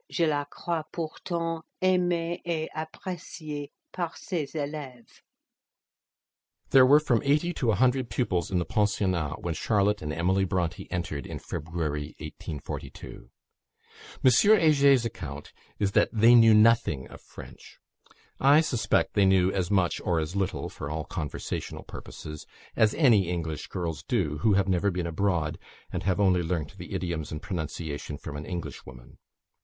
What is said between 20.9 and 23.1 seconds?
conversational purposes, as